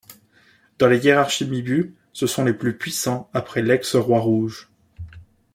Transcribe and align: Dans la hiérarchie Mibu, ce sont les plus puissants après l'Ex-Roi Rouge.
Dans 0.79 0.87
la 0.87 0.95
hiérarchie 0.95 1.45
Mibu, 1.45 1.93
ce 2.11 2.25
sont 2.25 2.43
les 2.43 2.55
plus 2.55 2.75
puissants 2.75 3.29
après 3.35 3.61
l'Ex-Roi 3.61 4.19
Rouge. 4.19 4.71